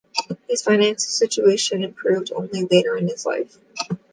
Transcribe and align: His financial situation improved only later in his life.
His 0.49 0.63
financial 0.63 0.97
situation 1.11 1.83
improved 1.83 2.31
only 2.35 2.63
later 2.65 2.97
in 2.97 3.07
his 3.07 3.23
life. 3.23 3.59